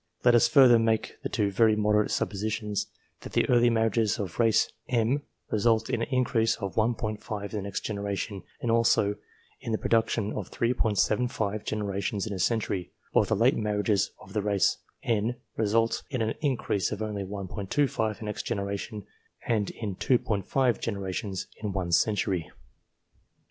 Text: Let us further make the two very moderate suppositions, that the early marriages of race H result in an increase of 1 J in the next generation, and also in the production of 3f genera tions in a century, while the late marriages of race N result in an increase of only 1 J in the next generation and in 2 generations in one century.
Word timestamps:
Let 0.23 0.33
us 0.33 0.47
further 0.47 0.79
make 0.79 1.17
the 1.21 1.29
two 1.29 1.51
very 1.51 1.75
moderate 1.75 2.09
suppositions, 2.09 2.87
that 3.19 3.33
the 3.33 3.47
early 3.49 3.69
marriages 3.69 4.17
of 4.17 4.39
race 4.39 4.71
H 4.89 5.19
result 5.51 5.91
in 5.91 6.01
an 6.01 6.07
increase 6.09 6.55
of 6.55 6.75
1 6.75 6.95
J 6.99 7.05
in 7.05 7.49
the 7.51 7.61
next 7.61 7.81
generation, 7.81 8.41
and 8.61 8.71
also 8.71 9.17
in 9.59 9.71
the 9.71 9.77
production 9.77 10.33
of 10.33 10.49
3f 10.49 11.63
genera 11.63 12.01
tions 12.01 12.25
in 12.25 12.33
a 12.33 12.39
century, 12.39 12.91
while 13.11 13.25
the 13.25 13.35
late 13.35 13.55
marriages 13.55 14.09
of 14.19 14.35
race 14.35 14.77
N 15.03 15.35
result 15.55 16.01
in 16.09 16.23
an 16.23 16.33
increase 16.41 16.91
of 16.91 17.03
only 17.03 17.23
1 17.23 17.67
J 17.69 17.83
in 17.83 17.87
the 17.87 18.17
next 18.23 18.41
generation 18.41 19.05
and 19.45 19.69
in 19.69 19.93
2 19.97 20.19
generations 20.79 21.45
in 21.61 21.73
one 21.73 21.91
century. 21.91 22.49